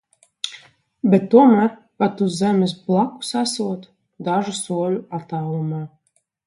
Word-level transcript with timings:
Bet 1.13 1.27
tomēr, 1.33 1.69
pat 2.03 2.23
uz 2.29 2.39
zemes 2.39 2.75
blakus 2.89 3.31
esot, 3.45 3.89
dažu 4.31 4.57
soļu 4.65 5.09
attālumā. 5.21 5.89